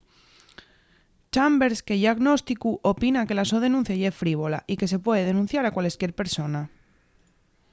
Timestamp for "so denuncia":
3.51-3.95